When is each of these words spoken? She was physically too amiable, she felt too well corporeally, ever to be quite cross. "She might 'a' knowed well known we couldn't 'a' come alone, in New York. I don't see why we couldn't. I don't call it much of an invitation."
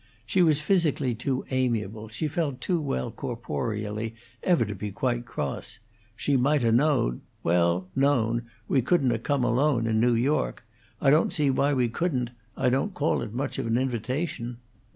She 0.25 0.41
was 0.41 0.59
physically 0.61 1.13
too 1.13 1.45
amiable, 1.51 2.07
she 2.09 2.27
felt 2.27 2.59
too 2.59 2.81
well 2.81 3.11
corporeally, 3.11 4.15
ever 4.41 4.65
to 4.65 4.73
be 4.73 4.89
quite 4.91 5.27
cross. 5.27 5.77
"She 6.15 6.35
might 6.35 6.63
'a' 6.63 6.71
knowed 6.71 7.21
well 7.43 7.87
known 7.95 8.49
we 8.67 8.81
couldn't 8.81 9.11
'a' 9.11 9.19
come 9.19 9.43
alone, 9.43 9.85
in 9.85 9.99
New 9.99 10.15
York. 10.15 10.63
I 10.99 11.11
don't 11.11 11.31
see 11.31 11.51
why 11.51 11.73
we 11.75 11.87
couldn't. 11.87 12.31
I 12.57 12.67
don't 12.69 12.95
call 12.95 13.21
it 13.21 13.31
much 13.31 13.59
of 13.59 13.67
an 13.67 13.77
invitation." 13.77 14.57